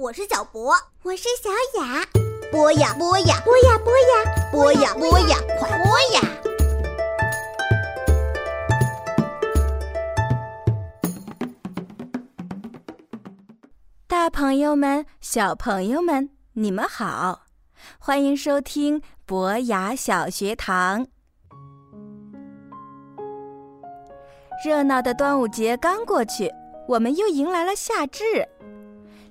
[0.00, 1.50] 我是小博，我是小
[1.80, 2.06] 雅。
[2.52, 6.20] 播呀播呀，播呀播呀，播呀播呀，快播呀！
[14.06, 17.40] 大朋友们、小朋友们，你们好，
[17.98, 21.04] 欢迎收听博雅小学堂。
[24.64, 26.48] 热闹的端午节刚过去，
[26.86, 28.48] 我们又迎来了夏至。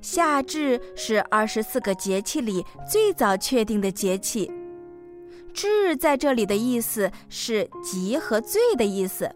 [0.02, 4.52] 夏至是二十四个节气里最早确定的节气。
[5.54, 9.30] 至在这里的意思是极和最的意思，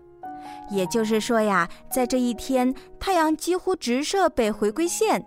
[0.69, 5.25] 也就是说呀，在这一天，太阳几乎直射北回归线，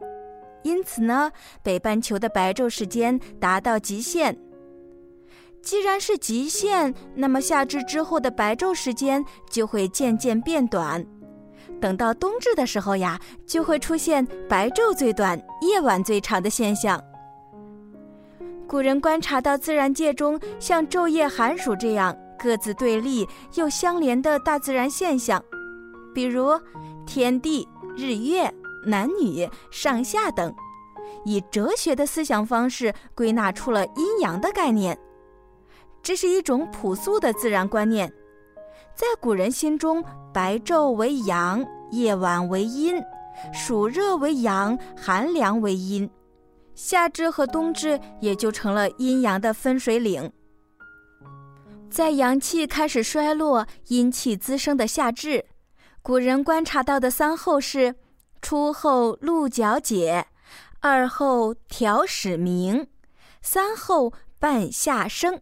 [0.62, 4.38] 因此呢，北半球的白昼时间达到极限。
[5.60, 11.04] 既然是极限，那么夏至之后的白昼时间就会渐渐变短。
[11.84, 16.98] 等到冬至的时候呀，就会出现白昼最短、夜晚最长的现象。
[18.66, 25.44] 古人观察到自然界中像昼夜寒暑这样各自对立又相连的大自然现象，
[26.14, 26.58] 比如
[27.04, 28.50] 天地、日月、
[28.86, 30.50] 男女、上下等，
[31.26, 34.98] 以哲学的思想方式归纳出了阴阳的概念。
[36.02, 38.10] 这是一种朴素的自然观念，
[38.94, 43.00] 在古人心中，白昼为阳，夜晚为阴；
[43.52, 46.08] 暑热为阳，寒凉为阴。
[46.74, 50.32] 夏至和冬至也就成了阴阳的分水岭。
[51.88, 55.44] 在阳气开始衰落、阴气滋生的夏至，
[56.02, 57.94] 古人观察到的三候是：
[58.42, 60.26] 初候鹿角解，
[60.80, 62.88] 二候调始明，
[63.40, 65.40] 三候半夏生。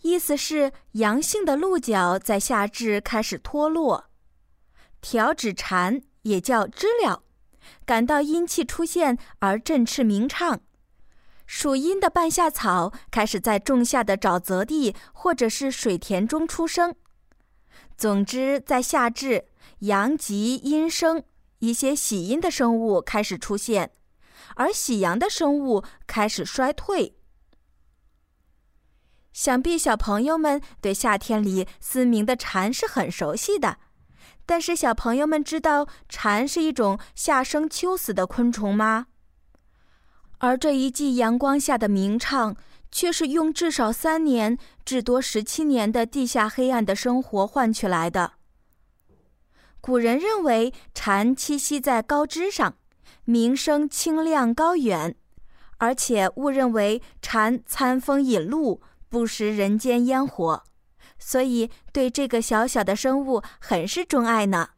[0.00, 4.06] 意思是阳性的鹿角在夏至开始脱落，
[5.02, 7.24] 条指蝉，也叫知了，
[7.84, 10.60] 感到阴气出现而振翅鸣唱；
[11.44, 16.94] 属阴的半夏草开始在仲夏的沼泽地或者是水田中出生。
[17.96, 19.46] 总之，在夏至，
[19.80, 21.24] 阳极阴生，
[21.58, 23.90] 一些喜阴的生物开始出现，
[24.54, 27.16] 而喜阳的生物开始衰退。
[29.32, 33.78] 想必小朋友们对夏天里嘶鸣的蝉是很熟悉的，
[34.52, 39.06] 但是小朋友们知道蝉是一种夏生秋死的昆虫吗？
[40.40, 42.54] 而这一季阳光下的鸣唱，
[42.90, 48.34] 却是用至少三年至多十七年的地下黑暗的生活换取来的。
[49.80, 52.76] 古人认为蝉栖息在高枝上，
[53.24, 55.16] 鸣声清亮高远，
[55.78, 58.82] 而且误认为蝉餐风饮露。
[59.08, 60.62] 不食人间烟火，
[61.24, 64.70] 所以对这个小小的生物很是钟爱呢。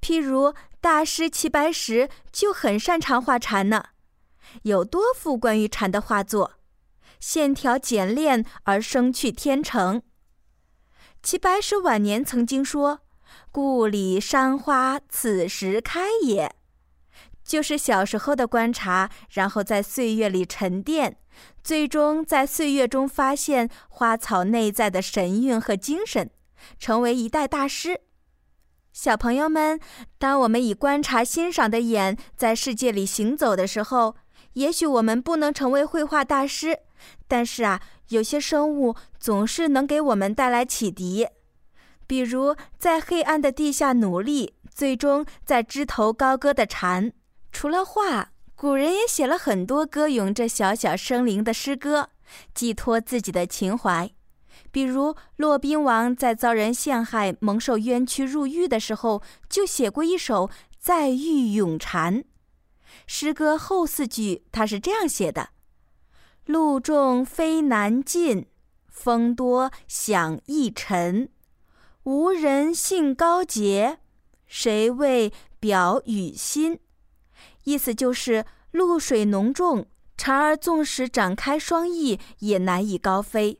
[0.00, 3.84] 譬如大师齐白石就很擅长画蝉呢，
[4.62, 6.54] 有多幅关于蝉的画作，
[7.20, 10.02] 线条简练而生趣天成。
[11.22, 13.00] 齐白石晚年曾经说
[13.50, 16.54] ：“故里山花此时开也。”
[17.44, 21.18] 就是小时候的观察，然后在岁月里沉淀。
[21.62, 26.30] 最终在岁月中发现花草内在的神韵和精神，
[26.78, 28.00] 成为一代大师。
[28.92, 29.80] 小朋友们，
[30.18, 34.14] 当我们以观察欣赏的眼在世界里行走的时候，
[34.52, 36.78] 也许我们不能成为绘画大师，
[37.26, 41.26] 但是啊，有些生物总是能给我们带来启迪。
[42.06, 47.10] 比如在黑暗的地下努力，最终在枝头高歌的蝉，
[47.54, 48.32] 除了画。
[48.56, 52.10] 古人也写了很多歌咏这小小生灵的诗歌，
[52.54, 54.10] 寄托自己的情怀。
[54.70, 60.46] 比如骆宾王在遭人陷害、蒙受冤屈入狱的时候，就写过一首
[60.78, 62.22] 《在狱咏蝉》。
[63.06, 65.50] 诗歌后四句他是这样写的
[66.46, 68.46] ：“路重飞难进，
[68.88, 71.28] 风多响易沉。
[72.04, 73.98] 无人信高洁，
[74.46, 76.78] 谁为表与心？”
[77.64, 83.58] 意思就是露水浓重，蝉儿纵使展开双翼，也难以高飞。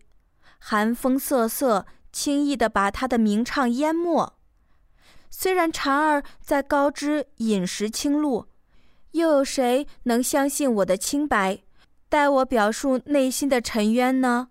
[0.59, 4.33] 寒风瑟瑟，轻易地把它的鸣唱淹没。
[5.29, 8.47] 虽然蝉儿在高枝饮食清露，
[9.13, 11.61] 又有谁能相信我的清白？
[12.09, 14.49] 待我表述内心的沉冤呢？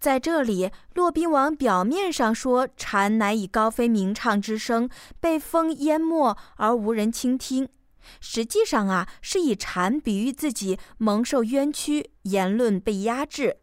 [0.00, 7.68] 在这里，骆宾王表面上说蝉难以高飞鸣唱之声被风淹没而无人倾听。
[8.20, 13.58] 实际上啊，是以蝉比喻自己蒙受冤屈，言论被压制，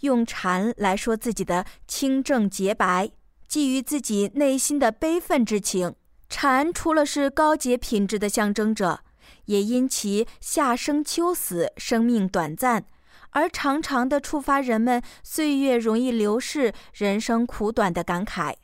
[0.00, 3.10] 用蝉来说自己的清正洁白，
[3.48, 5.94] 基于自己内心的悲愤之情。
[6.28, 9.00] 蝉除了是高洁品质的象征者，
[9.44, 12.86] 也因其夏生秋死，生命短暂，
[13.30, 18.54] 而常常的触发人们岁月容易流逝、人生苦短的感慨。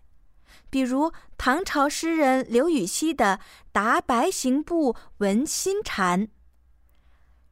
[0.71, 3.41] 比如唐朝诗人刘禹锡的
[3.73, 6.27] 《答白行部闻新蝉》：“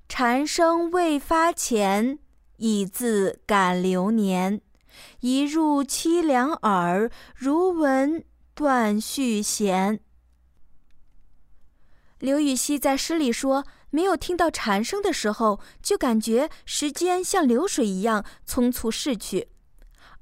[0.08, 2.18] 蝉声未发前，
[2.56, 4.60] 已自感流年。
[5.20, 8.24] 一入凄凉耳，如闻
[8.54, 10.00] 断续弦。”
[12.18, 19.48] 刘禹锡在诗里说：“没有听到蝉声的时候，就感觉时间像流水一样匆促逝去；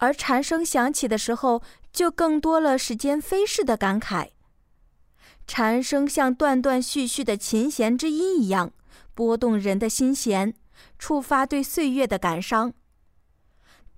[0.05, 4.29] 而蝉声响起的时候，就更多了时间飞逝的感慨。
[5.47, 8.73] 蝉声像断断续续的琴弦之音一样，
[9.15, 10.53] 拨动人的心弦，
[10.99, 12.75] 触发对岁月的感伤。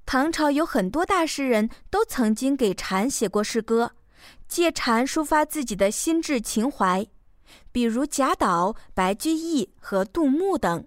[0.05, 3.97] 唐朝有很多大诗人都曾经给蝉写过诗歌，
[4.47, 7.05] 借蝉抒发自己的心智情怀。”
[7.73, 10.87] 比如贾岛、白居易和杜牧等，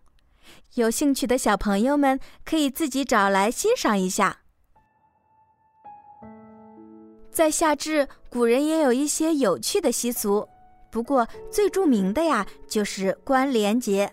[0.75, 4.39] 有兴趣的小朋友们可以自己找来欣赏一下。
[7.31, 10.47] 在夏至，古人也有一些有趣的习俗，
[10.91, 14.11] 不过最著名的呀就是关联节，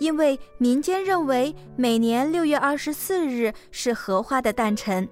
[0.00, 5.08] 因为民间认为每年六月二十四日是荷花的诞辰，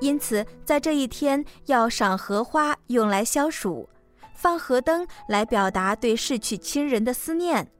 [0.00, 3.88] 因此在这一天要赏荷花，用来消暑。
[4.34, 7.70] 放河灯来表达对逝去亲人的思念，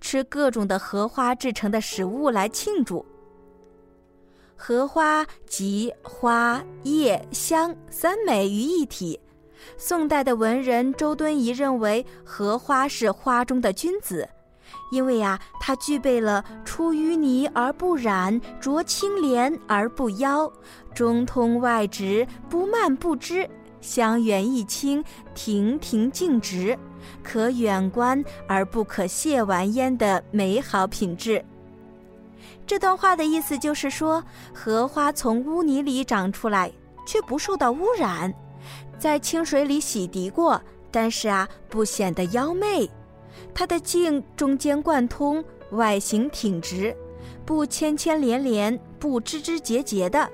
[0.00, 3.04] 吃各种的荷花制成的食物来庆祝。
[4.56, 9.18] 荷花集花叶香三美于一体。
[9.76, 14.28] 宋代的文人周敦颐认为荷花是花中的君子，
[14.90, 20.50] 因为呀，它具备了出淤泥而不染，濯清涟而不妖，
[20.94, 23.48] 中通外直，不蔓不枝。
[23.80, 25.04] 香远益清，
[25.34, 26.78] 亭亭净植，
[27.22, 31.44] 可远观而不可亵玩焉的美好品质。
[32.66, 34.24] 这段话的意思就是说，
[34.54, 36.72] 荷花从污泥里长出来，
[37.06, 38.32] 却不受到污染，
[38.98, 42.88] 在清水里洗涤过，但是啊，不显得妖媚。
[43.52, 46.96] 它的茎中间贯通，外形挺直，
[47.44, 50.28] 不牵牵连连，不枝枝节节的，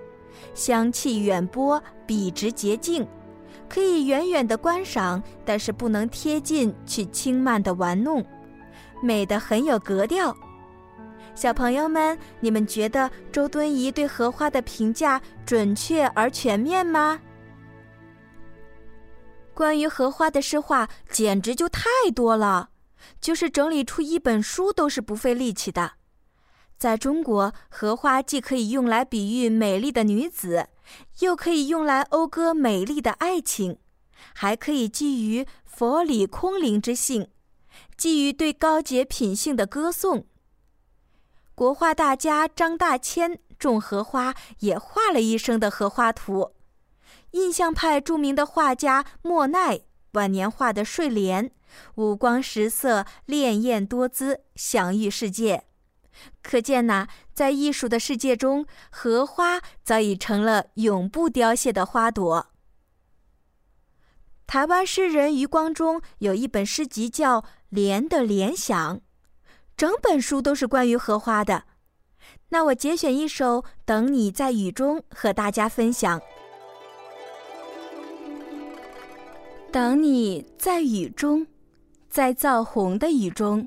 [0.55, 3.07] 香气远播，笔直洁净。
[3.69, 8.25] 可以远远的观赏，但是不能贴近去轻慢的玩弄，
[9.03, 10.37] 美得很有格调。
[11.35, 17.21] 小朋友们，你们觉得周敦颐对荷花的评价准确而全面吗？
[19.55, 21.83] 关于荷花的诗画简直就太
[22.15, 22.71] 多了，
[23.21, 25.93] 就是整理出一本书都是不费力气的。
[26.79, 30.69] 在中国，荷花既可以用来比喻美丽的女子。
[31.21, 33.79] 又可以用来讴歌美丽的爱情，
[34.35, 37.29] 还可以寄予佛理空灵之性，
[37.97, 40.27] 寄予对高洁品性的歌颂。
[41.61, 46.55] 国画大家张大千种荷花，也画了一生的荷花图。
[47.33, 51.53] 印象派著名的画家莫奈晚年画的睡莲，
[51.97, 55.65] 五光十色，潋滟多姿，享誉世界。
[56.43, 62.47] 可见呐，在艺术的世界中，荷花早已成了永不凋谢的花朵。
[64.47, 68.97] 台湾诗人余光中有一本诗集叫《莲的联想》，
[69.81, 71.65] 整本书都是关于荷花的。
[72.51, 76.21] 那我节选一首《等你在雨中》和大家分享。
[79.73, 81.47] 等你在雨中，
[82.11, 83.67] 在造红的雨中。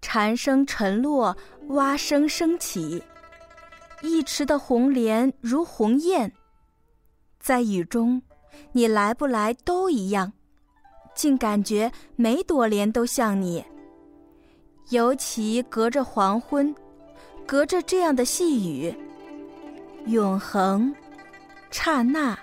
[0.00, 1.36] 蝉声沉落，
[1.68, 3.04] 蛙声升起，
[4.00, 6.32] 一池的红莲如鸿雁。
[7.38, 8.22] 在雨中，
[8.72, 10.32] 你来不来都一样，
[11.14, 13.62] 竟感觉每朵莲都像你。
[14.90, 16.72] 尤其隔着黄昏，
[17.46, 18.94] 隔着这样的细雨，
[20.06, 20.94] 永恒，
[21.70, 22.38] 刹那，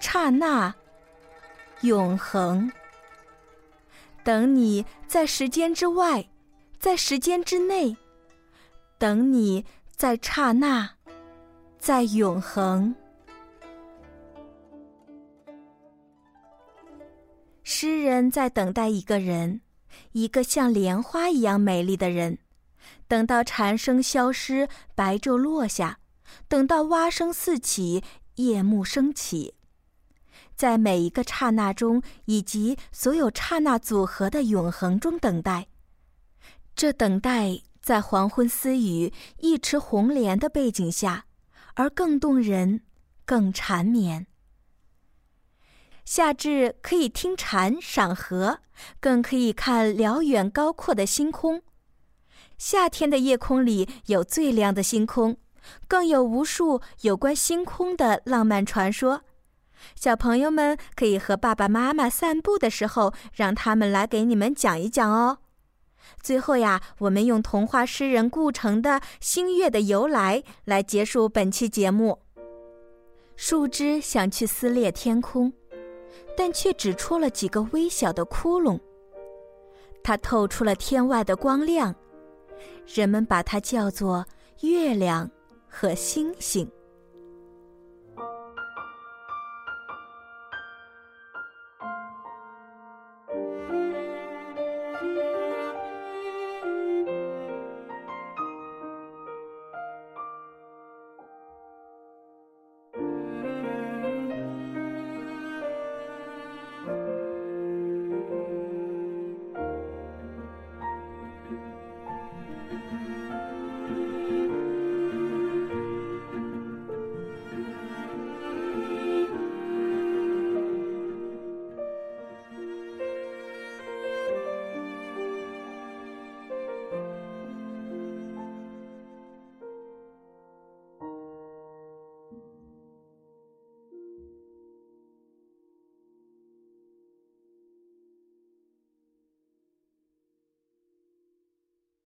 [0.00, 0.74] 刹那，
[1.82, 2.70] 永恒。
[4.22, 6.24] 等你在时间之外。
[6.78, 7.96] 在时间之内，
[8.98, 9.64] 等你，
[9.96, 10.88] 在刹那，
[11.78, 12.94] 在永恒。
[17.64, 19.60] 诗人在等待一个人，
[20.12, 22.38] 一个像莲花一样美丽的人。
[23.08, 25.96] 等到蝉声消失，白昼落下；
[26.48, 28.02] 等到蛙声四起，
[28.36, 29.54] 夜幕升起。
[30.54, 35.68] 在每一个刹那中，以及所有刹那组合的永恒中等待。
[36.74, 41.26] 这等待在黄昏私语、一池红莲的背景下，
[41.74, 42.82] 而更动人，
[43.24, 44.26] 更缠绵。
[46.06, 48.60] 夏至可以听蝉赏荷，
[49.00, 51.62] 更可以看辽远高阔的星空。
[52.56, 55.36] 夏天的夜空里有最亮的星空，
[55.88, 59.22] 更有无数有关星空的浪漫传说。
[59.96, 65.38] 小朋友们可以和爸爸妈妈散步的时候，让他们来给你们讲一讲哦。
[66.22, 72.20] 最后呀，我们用童话诗人顾城的《星月的由来》来结束本期节目。
[73.34, 75.52] 树枝想去撕裂天空，
[76.36, 78.78] 但却只戳了几个微小的窟窿。
[80.02, 81.94] 它透出了天外的光亮，
[82.86, 84.24] 人们把它叫做
[84.60, 85.28] 月亮
[85.68, 86.70] 和星星。